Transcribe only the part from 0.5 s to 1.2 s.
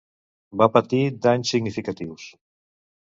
Va patir